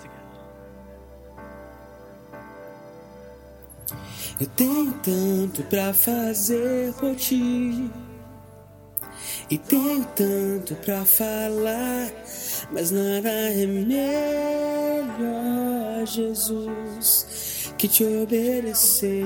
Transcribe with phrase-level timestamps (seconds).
[0.00, 0.22] together.
[4.40, 7.90] Eu tenho tanto pra fazer por ti.
[9.50, 12.10] E tenho tanto pra falar,
[12.72, 15.12] mas nada é melhor,
[16.06, 19.22] Jesus, que te obedecer.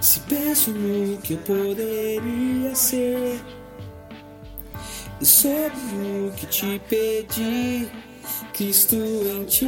[0.00, 3.38] Se penso no que eu poderia ser
[5.20, 7.88] e sobre o que te pedi,
[8.54, 9.66] Cristo em ti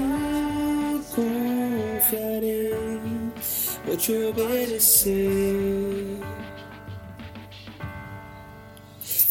[1.15, 2.75] confiarei,
[3.85, 5.13] vou te obedecer.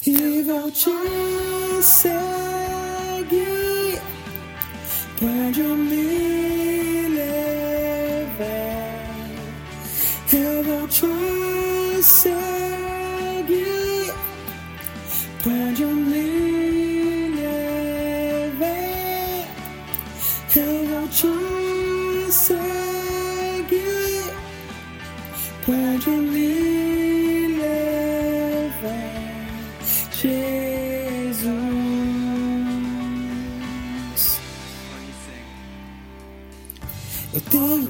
[0.06, 0.92] E vou te
[1.82, 2.42] seguir.
[5.24, 8.42] Onde eu me levar.
[10.34, 12.41] Eu vou te seguir
[25.68, 29.22] eu me levar.
[30.14, 31.52] Jesus.
[37.34, 37.88] Eu tenho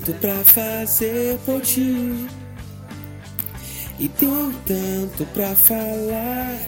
[0.00, 2.26] tanto pra fazer por ti
[3.98, 6.58] e tenho tanto pra falar,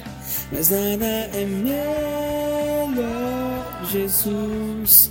[0.52, 2.94] mas nada é melhor,
[3.91, 5.10] Jesus,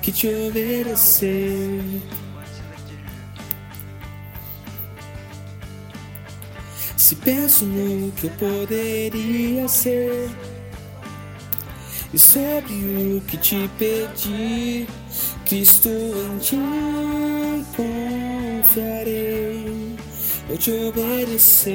[0.00, 1.82] que te obedecer.
[7.04, 10.30] Se penso no que eu poderia ser
[12.14, 14.86] e sobre o que te pedi,
[15.44, 16.56] Cristo em ti
[18.62, 19.98] confiarei,
[20.48, 21.74] vou te obedecer.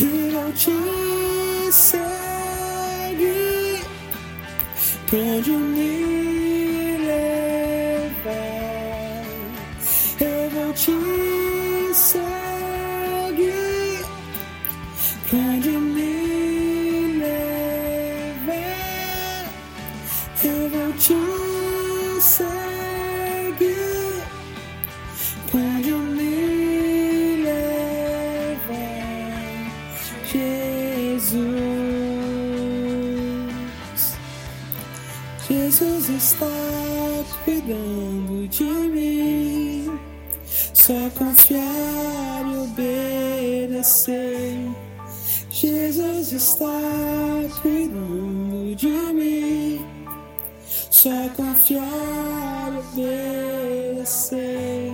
[0.00, 0.72] E vou te
[1.72, 2.08] seguir
[5.06, 6.17] pra onde me
[35.48, 36.46] Jesus está
[37.42, 39.98] cuidando de mim.
[40.74, 44.58] Só confiar e obedecer.
[45.50, 46.68] Jesus está
[47.62, 49.86] cuidando de mim.
[50.90, 52.76] Só confiar e
[53.96, 54.92] obedecer.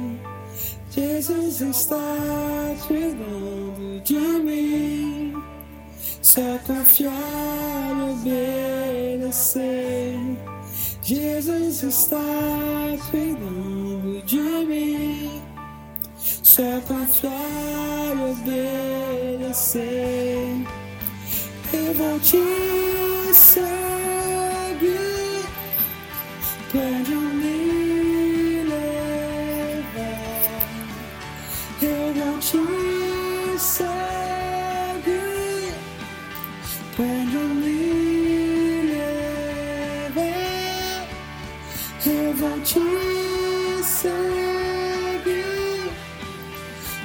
[0.88, 5.34] Jesus está cuidando de mim.
[6.22, 7.12] Só confiar
[7.98, 9.84] e obedecer.
[11.04, 12.16] Jesus está
[13.10, 15.42] cuidando de mim.
[16.16, 17.32] Só confiar
[18.16, 18.20] e
[19.43, 20.48] obedecer.
[21.75, 22.38] Eu vou te
[23.34, 23.84] seguir
[26.72, 29.44] eu me levar.
[31.82, 32.84] Eu vou te
[42.64, 42.80] te
[43.82, 44.25] seguir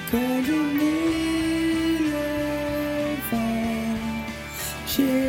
[0.10, 0.94] pra onde eu me
[2.14, 3.40] levar.
[4.88, 5.29] Jesus.